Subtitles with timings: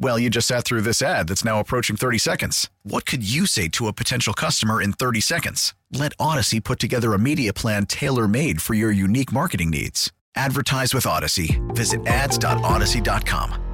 [0.00, 2.70] Well, you just sat through this ad that's now approaching 30 seconds.
[2.84, 5.74] What could you say to a potential customer in 30 seconds?
[5.92, 10.12] Let Audacy put together a media plan tailor made for your unique marketing needs.
[10.36, 11.58] Advertise with Audacy.
[11.74, 13.64] Visit ads.audacy.com.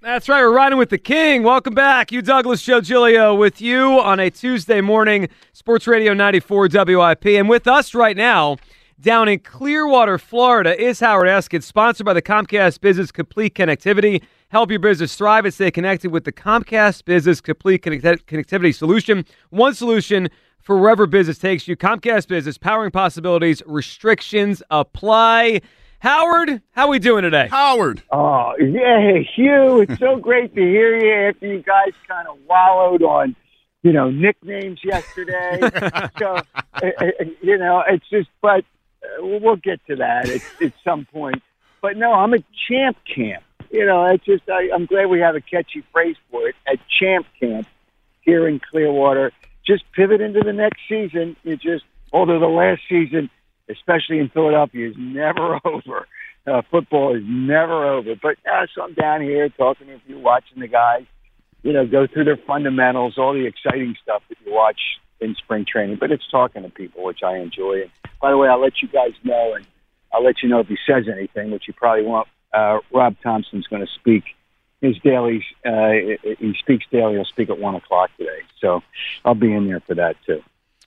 [0.00, 0.40] That's right.
[0.40, 1.42] We're riding with the king.
[1.44, 2.10] Welcome back.
[2.10, 7.26] Hugh, Douglas Joe Giglio, with you on a Tuesday morning, Sports Radio 94 WIP.
[7.26, 8.56] And with us right now,
[9.00, 14.22] down in Clearwater, Florida, is Howard Eskin, sponsored by the Comcast Business Complete Connectivity.
[14.48, 19.24] Help your business thrive and stay connected with the Comcast Business Complete Connect- Connectivity Solution.
[19.50, 20.28] One solution
[20.60, 21.76] for wherever business takes you.
[21.76, 23.62] Comcast Business, powering possibilities.
[23.66, 25.60] Restrictions apply.
[26.00, 27.48] Howard, how are we doing today?
[27.50, 28.02] Howard.
[28.12, 33.02] Oh, yeah, Hugh, it's so great to hear you after you guys kind of wallowed
[33.02, 33.34] on,
[33.82, 35.58] you know, nicknames yesterday.
[36.18, 36.42] so, uh,
[36.82, 37.04] uh,
[37.42, 38.64] you know, it's just, but
[39.18, 41.42] we'll get to that at, at some point.
[41.80, 43.42] But no, I'm at Champ Camp.
[43.70, 46.78] You know, it's just, I, I'm glad we have a catchy phrase for it at
[46.88, 47.66] Champ Camp
[48.22, 49.32] here in Clearwater.
[49.66, 51.36] Just pivot into the next season.
[51.44, 53.30] You just, although the last season,
[53.68, 56.06] especially in Philadelphia, is never over.
[56.46, 58.14] Uh, football is never over.
[58.20, 61.04] But uh, so I'm down here talking to you, watching the guys,
[61.62, 64.80] you know, go through their fundamentals, all the exciting stuff that you watch
[65.20, 65.98] in spring training.
[66.00, 67.82] But it's talking to people, which I enjoy.
[67.82, 69.66] And by the way, I'll let you guys know, and
[70.12, 72.28] I'll let you know if he says anything, which you probably won't.
[72.52, 74.24] Uh, Rob Thomson's going to speak
[74.80, 75.44] his daily.
[75.64, 75.90] Uh,
[76.38, 77.14] he speaks daily.
[77.14, 78.82] He'll speak at one o'clock today, so
[79.24, 80.42] I'll be in there for that too.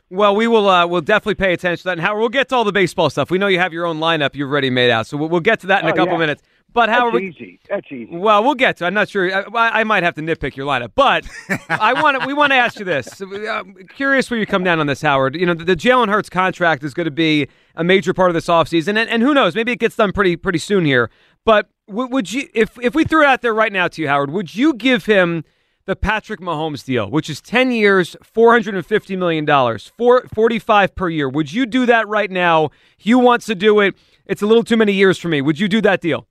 [0.09, 0.67] Well, we will.
[0.67, 1.91] Uh, we'll definitely pay attention to that.
[1.93, 3.31] And Howard, we'll get to all the baseball stuff.
[3.31, 5.61] We know you have your own lineup you've already made out, so we'll, we'll get
[5.61, 6.19] to that in a Oh, couple yeah.
[6.19, 6.43] minutes.
[6.73, 7.59] But how That's we- easy.
[7.69, 8.07] That's easy.
[8.15, 8.85] well, we'll get to.
[8.85, 9.29] I'm not sure.
[9.57, 11.27] I, I might have to nitpick your lineup, but
[11.69, 12.25] I want.
[12.25, 13.19] We want to ask you this.
[13.21, 15.35] I'm uh, curious where you come down on this, Howard.
[15.35, 18.35] You know, the, the Jalen Hurts contract is going to be a major part of
[18.35, 19.53] this offseason, and, and who knows?
[19.55, 21.09] Maybe it gets done pretty pretty soon here.
[21.43, 24.31] But would you, if if we threw it out there right now to you, Howard,
[24.31, 25.43] would you give him
[25.85, 31.27] the Patrick Mahomes deal, which is 10 years, $450 million, four, 45 per year?
[31.27, 32.69] Would you do that right now?
[32.97, 33.95] Hugh wants to do it.
[34.27, 35.41] It's a little too many years for me.
[35.41, 36.27] Would you do that deal?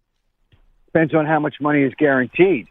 [0.92, 2.68] Depends on how much money is guaranteed,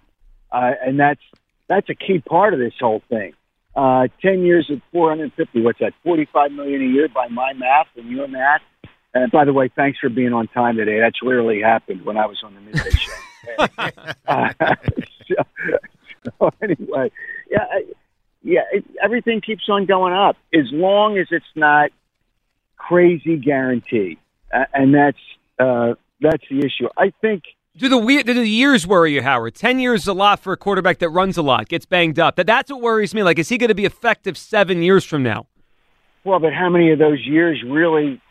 [0.51, 1.21] uh, and that's
[1.67, 3.33] that's a key part of this whole thing.
[3.75, 5.61] Uh, Ten years at 450.
[5.61, 5.93] What's that?
[6.03, 8.61] 45 million a year by my math and your math.
[9.13, 10.99] And by the way, thanks for being on time today.
[10.99, 13.67] That's rarely happened when I was on the midday show.
[14.27, 14.53] uh,
[15.27, 15.35] so,
[16.39, 17.11] so anyway,
[17.49, 17.65] yeah,
[18.43, 21.91] yeah, it, everything keeps on going up as long as it's not
[22.77, 24.19] crazy guarantee,
[24.53, 25.17] uh, and that's
[25.57, 26.87] uh, that's the issue.
[26.97, 27.43] I think.
[27.79, 29.55] Do the we- do the years worry you, Howard?
[29.55, 32.35] Ten years is a lot for a quarterback that runs a lot, gets banged up.
[32.35, 33.23] That that's what worries me.
[33.23, 35.47] Like, is he going to be effective seven years from now?
[36.25, 38.21] Well, but how many of those years really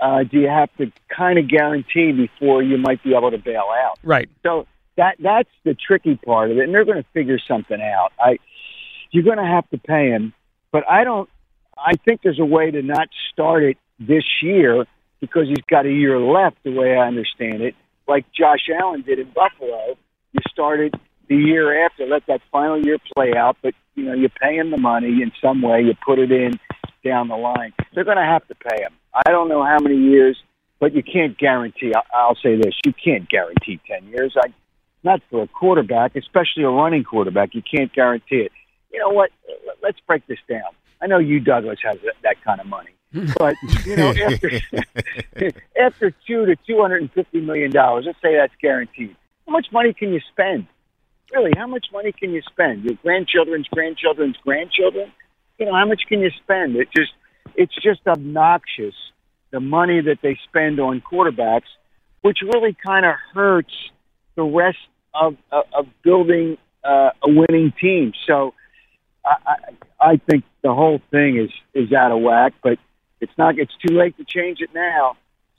[0.00, 3.64] uh, do you have to kind of guarantee before you might be able to bail
[3.84, 3.98] out?
[4.04, 4.30] Right.
[4.44, 8.12] So that that's the tricky part of it, and they're going to figure something out.
[8.20, 8.38] I
[9.10, 10.32] you're going to have to pay him,
[10.70, 11.28] but I don't.
[11.76, 14.86] I think there's a way to not start it this year
[15.20, 16.58] because he's got a year left.
[16.62, 17.74] The way I understand it,
[18.08, 19.96] like Josh Allen did in Buffalo,
[20.32, 20.94] you started
[21.28, 24.76] the year after, let that final year play out, but you know you're paying the
[24.76, 25.82] money in some way.
[25.82, 26.58] You put it in
[27.04, 27.72] down the line.
[27.94, 28.92] They're going to have to pay him.
[29.14, 30.38] I don't know how many years,
[30.80, 31.92] but you can't guarantee.
[32.14, 34.34] I'll say this: you can't guarantee ten years.
[34.36, 34.52] I
[35.04, 37.54] not for a quarterback, especially a running quarterback.
[37.54, 38.52] You can't guarantee it.
[38.92, 39.30] You know what?
[39.82, 40.70] Let's break this down.
[41.00, 42.90] I know Hugh, Douglas, has that kind of money,
[43.38, 44.50] but you know, after
[45.80, 49.16] after two to two hundred and fifty million dollars, let's say that's guaranteed.
[49.46, 50.66] How much money can you spend?
[51.32, 52.84] Really, how much money can you spend?
[52.84, 55.12] Your grandchildren's grandchildren's grandchildren.
[55.58, 56.76] You know, how much can you spend?
[56.76, 57.12] It just,
[57.54, 58.94] it's just obnoxious
[59.50, 61.70] the money that they spend on quarterbacks,
[62.22, 63.72] which really kind of hurts
[64.34, 64.78] the rest
[65.14, 68.12] of of, of building uh, a winning team.
[68.26, 68.54] So,
[69.24, 72.54] I, I I think the whole thing is is out of whack.
[72.62, 72.78] But
[73.22, 73.58] it's not.
[73.58, 75.16] It's too late to change it now.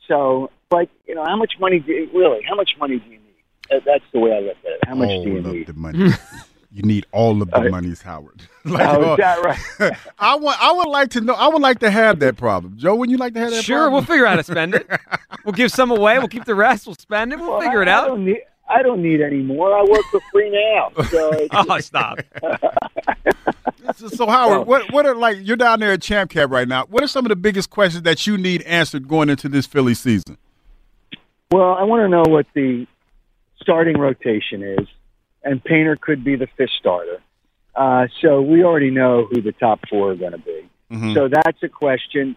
[0.08, 2.42] So, but you know, how much money do you, really?
[2.48, 3.84] How much money do you need?
[3.86, 4.80] That's the way I look at it.
[4.86, 5.68] How much all do you of need?
[5.68, 6.10] the money.
[6.72, 8.42] you need all of the monies, Howard.
[8.66, 9.44] like, Oh, uh, is that
[9.80, 9.98] right?
[10.20, 10.62] I want.
[10.62, 11.34] I would like to know.
[11.34, 12.96] I would like to have that problem, Joe.
[12.96, 13.64] Would you like to have that?
[13.64, 13.94] Sure, problem?
[13.94, 14.88] we'll figure out how to spend it.
[15.46, 16.20] We'll give some away.
[16.20, 16.86] We'll keep the rest.
[16.86, 17.40] We'll spend it.
[17.40, 18.04] We'll Well, figure it out.
[18.06, 18.42] I don't need.
[18.70, 19.76] I don't need any more.
[19.78, 20.92] I work for free now.
[21.10, 22.20] So it's, Oh, stop.
[23.96, 25.38] So, so Howard, what what are like?
[25.42, 26.86] You're down there at Champ Camp right now.
[26.86, 29.94] What are some of the biggest questions that you need answered going into this Philly
[29.94, 30.38] season?
[31.54, 32.88] well, I want to know what the
[33.62, 34.88] starting rotation is,
[35.44, 37.22] and Painter could be the fifth starter.
[37.76, 40.70] Uh, so we already know who the top four are going to be.
[41.14, 42.36] So that's a question.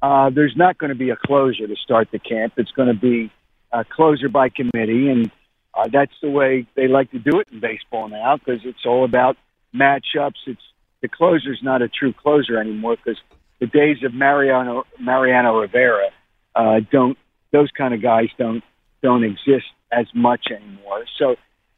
[0.00, 2.54] Uh, there's not going to be a closure to start the camp.
[2.56, 3.30] It's going to be
[3.72, 5.30] a closer by committee, and
[5.74, 9.04] uh, that's the way they like to do it in baseball now because it's all
[9.04, 9.36] about
[9.74, 10.40] matchups.
[10.46, 10.62] It's
[11.02, 13.20] the closer's not a true closer anymore because
[13.60, 16.10] the days of Mariano Mariano Rivera
[16.54, 17.16] uh, don't
[17.52, 18.62] those kind of guys don't
[19.02, 21.04] don't exist as much anymore.
[21.18, 21.36] So,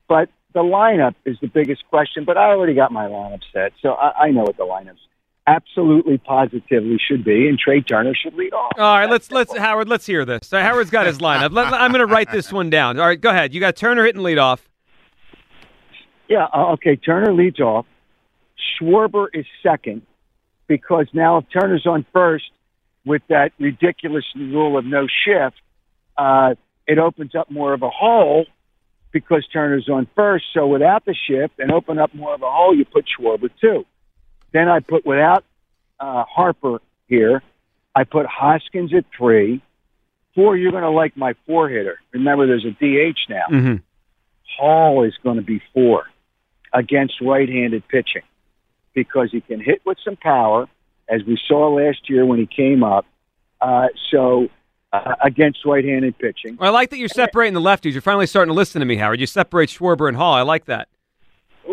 [0.09, 2.25] but the lineup is the biggest question.
[2.25, 4.99] But I already got my lineup set, so I, I know what the lineups
[5.47, 8.73] absolutely positively should be, and Trea Turner should lead off.
[8.79, 9.89] All right, let's let's Howard.
[9.89, 10.47] Let's hear this.
[10.49, 11.53] So Howard's got his lineup.
[11.53, 12.99] Let, I'm going to write this one down.
[12.99, 13.55] All right, go ahead.
[13.55, 14.69] You got Turner hitting lead off.
[16.29, 16.97] Yeah, uh, okay.
[16.97, 17.87] Turner leads off.
[18.63, 20.03] Schwarber is second
[20.67, 22.51] because now if Turner's on first
[23.05, 25.57] with that ridiculous rule of no shift,
[26.17, 26.55] uh,
[26.87, 28.47] it opens up more of a hole
[29.13, 30.47] because Turner's on first.
[30.55, 33.85] So without the shift and open up more of a hole, you put Schwarber two.
[34.53, 35.45] Then I put without
[35.99, 37.43] uh, Harper here,
[37.95, 39.63] I put Hoskins at three.
[40.35, 41.99] Four, you're going to like my four hitter.
[42.13, 43.45] Remember, there's a DH now.
[43.51, 43.77] Mm-hmm.
[44.59, 46.05] Hall is going to be four
[46.73, 48.23] against right-handed pitching
[48.95, 50.69] because he can hit with some power,
[51.09, 53.07] as we saw last year when he came up.
[53.61, 54.49] Uh, so
[54.93, 57.93] uh, against right-handed pitching, I like that you're separating the lefties.
[57.93, 59.21] You're finally starting to listen to me, Howard.
[59.21, 60.35] You separate Schwarber and Hall.
[60.35, 60.89] I like that.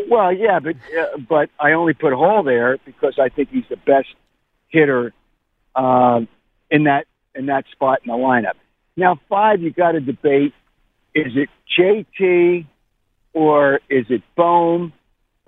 [0.08, 3.78] well, yeah, but uh, but I only put Hall there because I think he's the
[3.78, 4.10] best
[4.68, 5.14] hitter
[5.76, 6.22] uh,
[6.70, 8.54] in that in that spot in the lineup.
[8.96, 10.54] Now, five, you got to debate:
[11.16, 12.68] is it JT
[13.34, 14.94] or is it Bohm?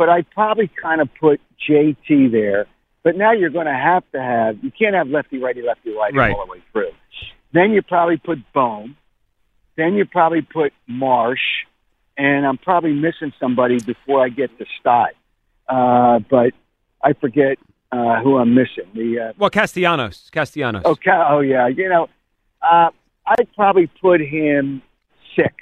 [0.02, 1.40] But I probably kind of put
[1.70, 2.66] JT there.
[3.04, 6.18] But now you're going to have to have you can't have lefty righty lefty righty
[6.18, 6.34] Right.
[6.36, 6.90] all the way through.
[7.54, 8.96] Then you probably put Bohm.
[9.78, 11.46] Then you probably put Marsh,
[12.18, 15.12] and I'm probably missing somebody before I get to Stott.
[15.70, 16.54] Uh, but
[17.04, 17.60] I forget
[17.92, 18.90] uh, who I'm missing.
[18.96, 20.32] The uh, Well, Castellanos.
[20.32, 20.84] Castellanos.
[20.84, 21.12] Okay.
[21.12, 21.68] Oh, yeah.
[21.68, 22.10] You know,
[22.64, 22.90] uh,
[23.28, 24.82] I'd probably put him
[25.36, 25.54] six.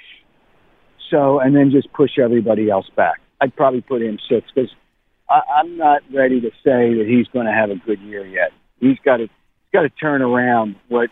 [1.10, 3.20] So, and then just push everybody else back.
[3.40, 4.70] I'd probably put him six because
[5.28, 8.50] I'm not ready to say that he's going to have a good year yet.
[8.80, 11.10] He's got to, he's got to turn around what,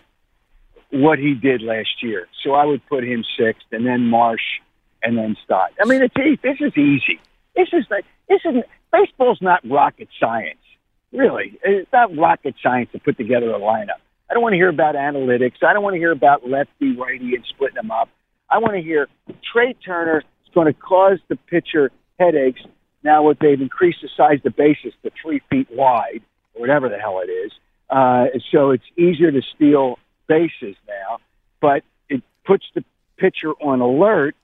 [0.91, 2.27] what he did last year.
[2.43, 4.43] So I would put him sixth, and then Marsh,
[5.03, 5.71] and then Stott.
[5.81, 6.15] I mean, it's.
[6.43, 7.21] This is easy.
[7.55, 10.59] This is like this isn't baseball's not rocket science.
[11.13, 14.01] Really, it's not rocket science to put together a lineup.
[14.31, 15.63] I don't want to hear about analytics.
[15.63, 18.09] I don't want to hear about lefty, righty, and splitting them up.
[18.51, 19.09] I want to hear
[19.53, 22.61] Trea Turner is going to cause the pitcher headaches.
[23.03, 26.23] Now, what they've increased the size of the bases to three feet wide,
[26.55, 27.53] or whatever the hell it is,
[27.91, 31.19] uh, so it's easier to steal bases now.
[31.61, 32.85] But it puts the
[33.17, 34.35] pitcher on alert,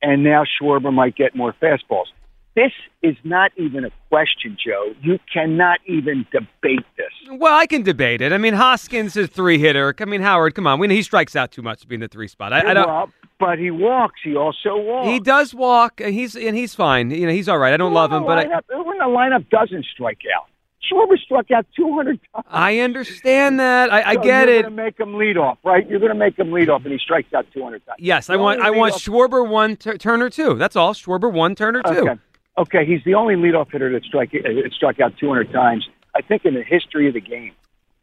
[0.00, 2.06] and now Schwarber might get more fastballs.
[2.54, 2.72] This
[3.02, 4.92] is not even a question, Joe.
[5.00, 7.12] You cannot even debate this.
[7.30, 8.32] Well, I can debate it.
[8.32, 9.94] I mean, Hoskins is three hitter.
[10.00, 10.80] I mean, Howard, come on.
[10.80, 12.52] We, he strikes out too much to be in the three spot.
[12.52, 12.86] I, I don't.
[12.88, 14.20] Well, but he walks.
[14.22, 15.08] He also walks.
[15.08, 16.00] He does walk.
[16.00, 17.10] and He's and he's fine.
[17.10, 17.72] You know, he's all right.
[17.72, 20.46] I don't love him, but I, lineup, when the lineup doesn't strike out,
[20.90, 22.46] Schwarber struck out 200 times.
[22.48, 23.92] I understand that.
[23.92, 24.62] I, I So get you're it.
[24.62, 25.88] going to make him lead off, right?
[25.88, 27.96] You're going to make him lead off, and he strikes out 200 times.
[27.98, 28.60] Yes, I want.
[28.60, 30.54] I want Schwarber one, Tur- Turner two.
[30.54, 30.94] That's all.
[30.94, 32.08] Schwarber one, Turner two.
[32.08, 32.20] Okay.
[32.56, 35.88] Okay, he's the only leadoff hitter that struck uh, that struck out 200 times.
[36.16, 37.52] I think in the history of the game,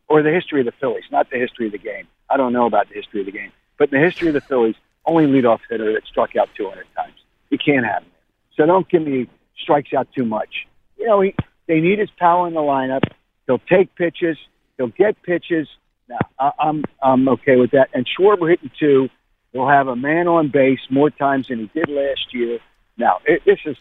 [0.07, 2.07] or the history of the Phillies, not the history of the game.
[2.29, 4.39] I don't know about the history of the game, but in the history of the
[4.41, 4.75] Phillies,
[5.05, 7.13] only leadoff hitter that struck out 200 times.
[7.49, 8.11] You can't have him.
[8.57, 9.27] So don't give me
[9.61, 10.65] strikes out too much.
[10.97, 11.35] You know, he,
[11.67, 13.03] they need his power in the lineup.
[13.47, 14.37] He'll take pitches.
[14.77, 15.67] He'll get pitches.
[16.09, 17.89] Now, I, I'm I'm okay with that.
[17.93, 19.09] And Schwarber hitting two,
[19.53, 22.59] will have a man on base more times than he did last year.
[22.97, 23.77] Now, it, this is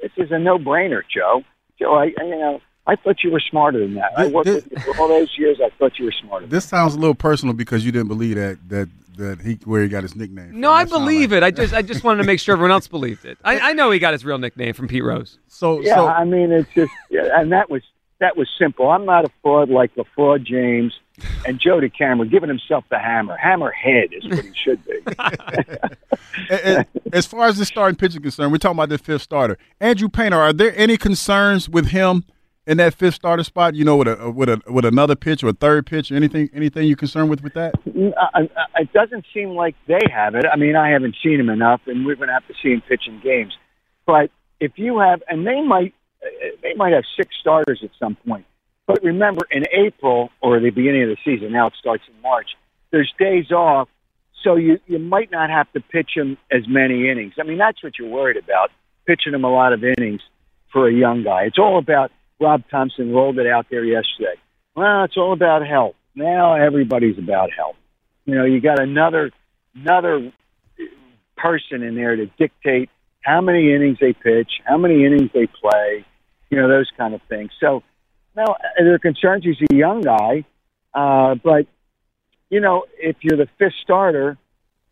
[0.00, 1.42] this is a no-brainer, Joe.
[1.78, 4.12] Joe, I I- you know I thought you were smarter than that.
[4.16, 5.58] I This- worked this- with you for all those years.
[5.64, 6.46] I thought you were smarter.
[6.46, 9.88] This sounds a little personal because you didn't believe that that that he where he
[9.88, 10.60] got his nickname.
[10.60, 11.42] No, I believe it.
[11.42, 13.38] I just I just wanted to make sure everyone else believed it.
[13.44, 15.38] I, I know he got his real nickname from Pete Rose.
[15.48, 17.82] So Yeah, I mean it's just, yeah, and that was
[18.20, 18.90] that was simple.
[18.90, 20.98] I'm not a fraud like the fraud James
[21.46, 23.36] And Joe DeCamara giving himself the hammer.
[23.36, 25.00] Hammer head is what he should be.
[27.12, 29.56] as far as the starting pitcher concerned, we're talking about the fifth starter.
[29.80, 32.24] Andrew Painter, are there any concerns with him
[32.66, 33.74] in that fifth starter spot?
[33.74, 36.50] You know, with a with a with another pitch or a third pitch, or anything
[36.54, 37.74] anything you're concerned with with that?
[37.86, 40.44] Uh, uh, uh, it doesn't seem like they have it.
[40.52, 42.82] I mean, I haven't seen him enough, and we're going to have to see him
[42.88, 43.56] pitch in games.
[44.06, 44.30] But
[44.60, 45.94] if you have, and they might
[46.62, 48.46] they might have six starters at some point.
[48.86, 52.56] But remember, in April or the beginning of the season, now it starts in March.
[52.92, 53.88] There's days off,
[54.42, 57.34] so you you might not have to pitch him as many innings.
[57.38, 58.70] I mean, that's what you're worried about,
[59.06, 60.20] pitching him a lot of innings
[60.72, 61.44] for a young guy.
[61.44, 64.34] It's all about Rob Thomson rolled it out there yesterday.
[64.74, 65.94] Well, it's all about health.
[66.14, 67.76] Now everybody's about health.
[68.24, 69.30] You know, you got another
[69.74, 70.32] another
[71.36, 72.90] person in there to dictate
[73.22, 76.04] how many innings they pitch, how many innings they play,
[76.50, 77.50] you know, those kind of things.
[77.60, 77.82] So,
[78.34, 79.44] now there are concerns.
[79.44, 80.44] He's a young guy,
[80.94, 81.66] uh, but
[82.50, 84.36] you know, if you're the fifth starter,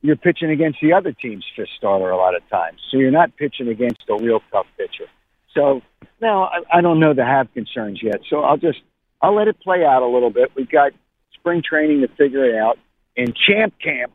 [0.02, 2.80] you're pitching against the other team's fifth starter a lot of times.
[2.90, 5.06] So you're not pitching against a real tough pitcher.
[5.54, 5.82] So
[6.20, 8.20] now I, I don't know to have concerns yet.
[8.28, 8.80] So I'll just
[9.22, 10.50] I'll let it play out a little bit.
[10.54, 10.92] We've got
[11.34, 12.78] spring training to figure it out.
[13.16, 14.12] In champ camp,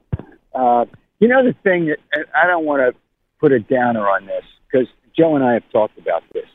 [0.53, 0.86] uh,
[1.19, 3.00] you know the thing that I don't want to
[3.39, 6.48] put a downer on this because Joe and I have talked about this,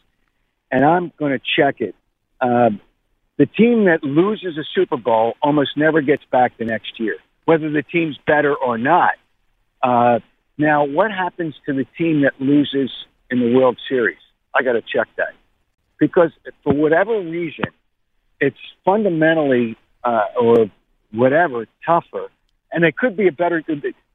[0.71, 1.95] and I'm going to check it.
[2.41, 2.71] Uh,
[3.39, 7.71] the team that loses a Super Bowl almost never gets back the next year, whether
[7.71, 9.15] the team's better or not.
[9.83, 10.21] Uh,
[10.57, 12.91] now, what happens to the team that loses
[13.31, 14.19] in the World Series?
[14.55, 15.35] I got to check that
[15.99, 16.31] because
[16.63, 17.65] for whatever reason,
[18.41, 20.71] it's fundamentally uh, or
[21.13, 22.29] whatever tougher,
[22.73, 23.63] and they could be a better.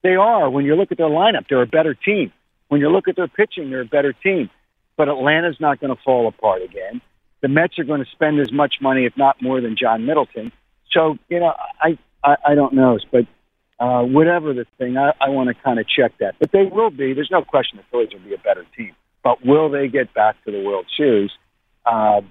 [0.03, 2.31] They are when you look at their lineup, they're a better team.
[2.67, 4.49] When you look at their pitching, they're a better team.
[4.95, 7.01] But Atlanta's not going to fall apart again.
[7.41, 10.51] The Mets are going to spend as much money, if not more, than John Middleton.
[10.91, 13.25] So you know, I I, I don't know, but
[13.79, 16.35] uh, whatever the thing, I, I want to kind of check that.
[16.39, 17.13] But they will be.
[17.13, 18.93] There's no question the Phillies will be a better team.
[19.23, 21.31] But will they get back to the World Series?
[21.85, 22.21] Uh,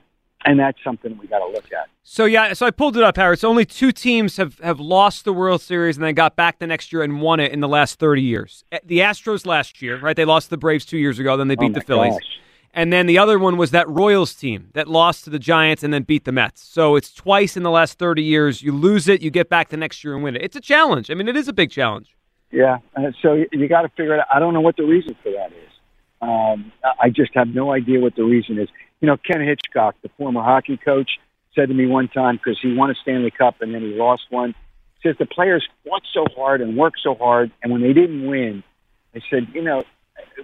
[0.45, 1.89] and that's something we got to look at.
[2.03, 3.45] So yeah, so I pulled it up, Harris.
[3.45, 6.93] Only two teams have have lost the World Series and then got back the next
[6.93, 8.65] year and won it in the last thirty years.
[8.85, 10.17] The Astros last year, right?
[10.17, 12.15] They lost the Braves two years ago, then they beat oh the Phillies.
[12.15, 12.39] Gosh.
[12.75, 15.93] And then the other one was that Royals team that lost to the Giants and
[15.93, 16.63] then beat the Mets.
[16.63, 18.63] So it's twice in the last 30 years.
[18.63, 20.43] You lose it, you get back the next year and win it.
[20.43, 21.11] It's a challenge.
[21.11, 22.15] I mean, it is a big challenge.
[22.53, 22.79] Yeah.
[23.23, 24.27] So you got to figure it out.
[24.33, 25.73] I don't know what the reason for that is.
[26.21, 28.69] Um, I just have no idea what the reason is.
[29.01, 31.11] You know, Ken Hitchcock, the former hockey coach,
[31.55, 34.23] said to me one time because he won a Stanley Cup and then he lost
[34.31, 34.55] one.
[35.01, 38.27] He says the players fought so hard and worked so hard, and when they didn't
[38.27, 38.65] win,
[39.13, 39.85] they said, you know,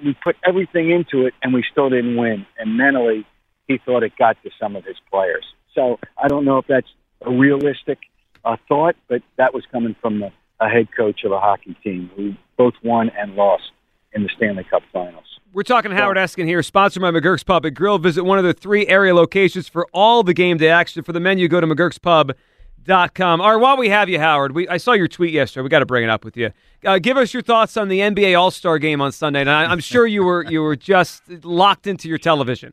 [0.05, 2.47] we put everything into it and we still didn't win.
[2.59, 3.27] And mentally,
[3.67, 5.45] he thought it got to some of his players.
[5.75, 6.89] So I don't know if that's
[7.23, 7.99] a realistic
[8.45, 12.11] uh, thought, but that was coming from the, a head coach of a hockey team
[12.17, 13.71] who both won and lost
[14.13, 15.34] in the Stanley Cup Finals.
[15.55, 17.99] We're talking Howard Eskin here, sponsored by McGurk's Pub and Grill.
[17.99, 21.05] Visit one of the three area locations for all the game day action.
[21.05, 23.41] For the menu, go to McGurk'spub.com.
[23.41, 25.63] All right, while we have you, Howard, we, I saw your tweet yesterday.
[25.63, 26.51] We got to bring it up with you.
[26.85, 29.49] Uh, give us your thoughts on the NBA All Star game on Sunday.
[29.49, 32.73] I'm sure you were you were just locked into your television.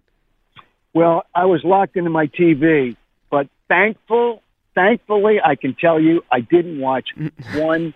[0.95, 2.97] Well, I was locked into my TV,
[3.29, 4.41] but thankful,
[4.73, 7.09] thankfully, I can tell you, I didn't watch
[7.53, 7.93] one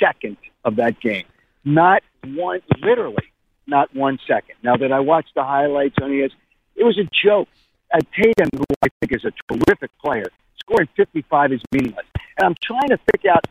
[0.00, 1.26] second of that game.
[1.66, 3.31] Not one, literally,
[3.72, 4.56] not one second.
[4.62, 6.30] Now that I watched the highlights on ES,
[6.76, 7.48] it was a joke.
[7.92, 10.26] Uh, Tatum, who I think is a terrific player,
[10.60, 12.06] scoring 55 is meaningless.
[12.36, 13.44] And I'm trying to figure out,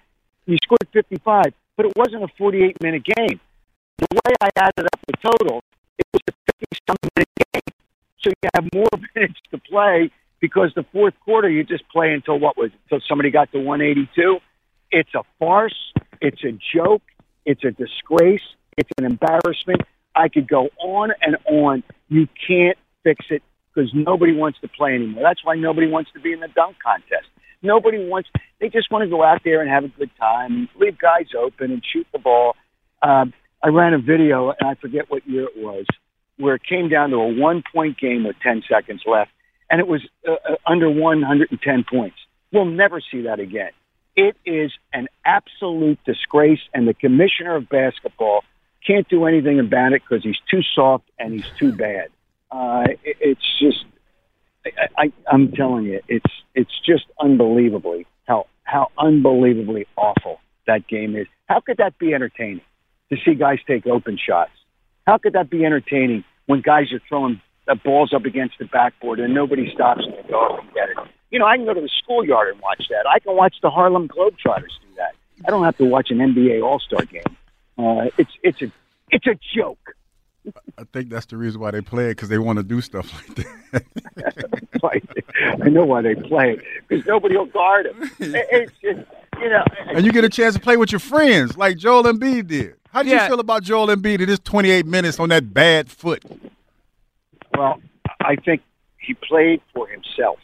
[0.45, 3.39] he scored 55, but it wasn't a 48 minute game.
[3.97, 5.63] The way I added up the total,
[5.97, 7.73] it was a 50 some minute game.
[8.21, 12.39] So you have more minutes to play because the fourth quarter you just play until
[12.39, 12.71] what was?
[12.83, 14.39] Until somebody got to 182.
[14.91, 15.93] It's a farce.
[16.19, 17.03] It's a joke.
[17.45, 18.47] It's a disgrace.
[18.77, 19.81] It's an embarrassment.
[20.15, 21.83] I could go on and on.
[22.09, 23.41] You can't fix it
[23.73, 25.23] because nobody wants to play anymore.
[25.23, 27.27] That's why nobody wants to be in the dunk contest.
[27.61, 28.29] Nobody wants.
[28.59, 31.27] They just want to go out there and have a good time, and leave guys
[31.37, 32.55] open, and shoot the ball.
[33.01, 35.85] Um, I ran a video, and I forget what year it was,
[36.37, 39.29] where it came down to a one-point game with 10 seconds left,
[39.69, 42.17] and it was uh, uh, under 110 points.
[42.51, 43.71] We'll never see that again.
[44.15, 48.41] It is an absolute disgrace, and the commissioner of basketball
[48.85, 52.09] can't do anything about it because he's too soft and he's too bad.
[52.51, 53.85] Uh, it, it's just,
[54.65, 61.15] I, I, I'm telling you, it's it's just unbelievably how how unbelievably awful that game
[61.15, 61.27] is.
[61.47, 62.61] How could that be entertaining
[63.09, 64.51] to see guys take open shots?
[65.05, 69.19] How could that be entertaining when guys are throwing the balls up against the backboard
[69.19, 70.97] and nobody stops them to go up and get it?
[71.31, 73.07] You know, I can go to the schoolyard and watch that.
[73.09, 75.15] I can watch the Harlem Globetrotters do that.
[75.45, 77.23] I don't have to watch an NBA All Star game.
[77.77, 78.71] Uh, it's it's a
[79.09, 79.95] it's a joke.
[80.77, 83.13] I think that's the reason why they play it because they want to do stuff
[83.29, 83.35] like
[83.71, 84.63] that.
[84.83, 85.03] like,
[85.63, 88.09] I know why they play it because nobody will guard them.
[88.19, 88.99] It's just
[89.39, 89.63] you know.
[89.87, 92.75] and you get a chance to play with your friends like Joel Embiid did.
[92.91, 93.23] How do Yeah.
[93.23, 96.23] you feel about Joel Embiid in his 28 minutes on that bad foot?
[97.57, 97.79] Well,
[98.19, 98.61] I think
[98.97, 100.39] he played for himself.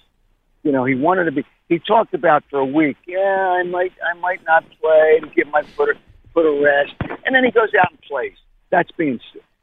[0.64, 1.44] You know, he wanted to be.
[1.70, 2.98] He talked about for a week.
[3.06, 3.20] Yeah,
[3.60, 5.98] I might, I might not play to get my foot
[6.46, 6.94] a, a rest,
[7.26, 8.34] and then he goes out and plays.
[8.70, 9.20] That's being.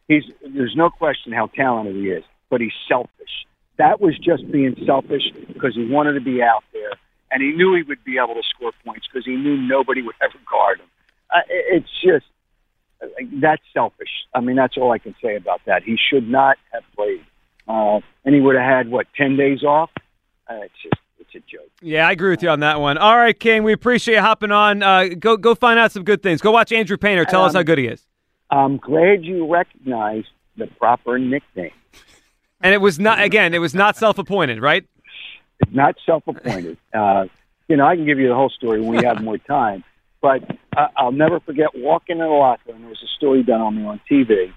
[0.09, 0.25] He's.
[0.47, 3.47] There's no question how talented he is, but he's selfish.
[3.77, 6.93] That was just being selfish because he wanted to be out there,
[7.31, 10.15] and he knew he would be able to score points because he knew nobody would
[10.23, 10.87] ever guard him.
[11.31, 12.27] Uh, it- it's just
[13.41, 14.11] that's selfish.
[14.35, 15.83] I mean, that's all I can say about that.
[15.83, 17.25] He should not have played,
[17.69, 19.91] uh, and he would have had what ten days off.
[20.49, 21.69] Uh, it's just it's a joke.
[21.83, 22.99] Yeah, I agree with you on that one.
[22.99, 24.83] All right, King, we appreciate you hopping on.
[24.83, 26.41] Uh, go go find out some good things.
[26.41, 27.25] Go watch Andrew Painter.
[27.25, 28.07] Tell us Um, how good he is.
[28.51, 30.25] I'm glad you recognize
[30.57, 31.73] the proper nickname.
[32.61, 33.53] And it was not again.
[33.55, 34.85] It was not self-appointed, right?
[35.71, 36.77] Not self-appointed.
[36.95, 37.27] Uh,
[37.67, 39.83] you know, I can give you the whole story when we have more time.
[40.21, 40.43] But
[40.77, 43.77] uh, I'll never forget walking in the locker, and there was a story done on
[43.77, 44.53] me on TV,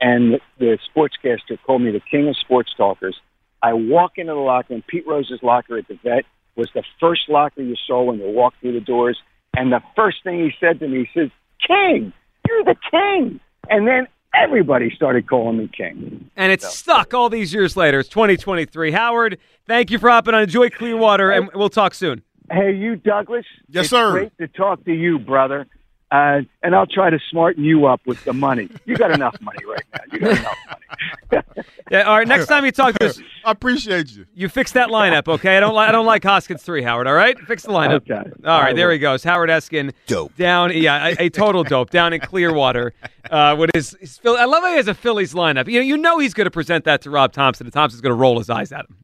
[0.00, 3.16] and the, the sportscaster called me the king of sports talkers.
[3.62, 6.24] I walk into the locker, and Pete Rose's locker at the vet
[6.56, 9.18] was the first locker you saw when you walked through the doors.
[9.56, 11.30] And the first thing he said to me, he says,
[11.66, 12.12] "King,
[12.46, 16.30] you're the king." And then everybody started calling me king.
[16.36, 18.00] And it's stuck all these years later.
[18.00, 18.92] It's 2023.
[18.92, 20.42] Howard, thank you for hopping on.
[20.42, 22.22] Enjoy Clearwater, and we'll talk soon.
[22.50, 23.46] Hey, Hugh, Douglas.
[23.68, 24.12] Yes, it's sir.
[24.12, 25.66] Great to talk to you, brother.
[26.12, 28.68] Uh, and I'll try to smarten you up with the money.
[28.84, 30.00] You got enough money right now.
[30.12, 31.42] You got enough money.
[31.90, 32.02] Yeah.
[32.02, 32.26] All right.
[32.28, 34.24] Next time you talk to us, I appreciate you.
[34.34, 35.56] you fix that lineup, okay?
[35.56, 37.08] I don't like I don't like Hoskins three, Howard.
[37.08, 38.08] All right, fix the lineup.
[38.08, 38.30] Okay.
[38.44, 38.92] All right, I there will.
[38.92, 39.24] he goes.
[39.24, 39.92] Howard Eskin.
[40.06, 40.36] Dope.
[40.36, 42.92] Down, yeah, a, a total dope down in Clearwater.
[43.30, 45.68] Uh, with his, his Phil- I love how he has a Phillies lineup.
[45.68, 48.10] You know, you know he's going to present that to Rob Thomson, and Thomson's going
[48.10, 48.96] to roll his eyes at him.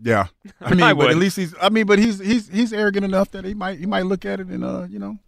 [0.00, 0.26] Yeah,
[0.60, 1.10] I mean, I but would.
[1.12, 1.54] at least he's.
[1.60, 4.38] I mean, but he's he's he's arrogant enough that he might he might look at
[4.38, 5.18] it and uh you know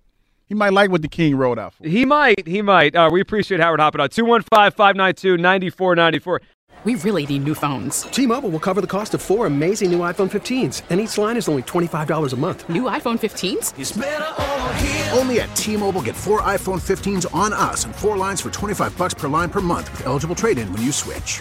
[0.46, 1.87] he might like what the king wrote out for.
[1.87, 2.94] He might, he might.
[2.94, 6.38] Uh, we appreciate Howard hopping on 215-592-9494.
[6.85, 8.02] We really need new phones.
[8.02, 11.48] T-Mobile will cover the cost of four amazing new iPhone 15s, and each line is
[11.48, 12.68] only $25 a month.
[12.68, 15.18] New iPhone 15s?
[15.18, 19.14] Only at T-Mobile, get four iPhone 15s on us and four lines for 25 bucks
[19.14, 21.40] per line per month with eligible trade-in when you switch.